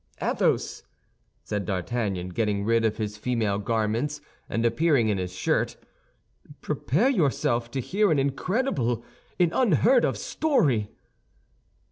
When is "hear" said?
7.79-8.11